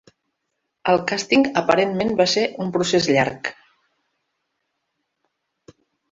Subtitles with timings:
[0.91, 3.51] El càsting aparentment va ser un procés llarg.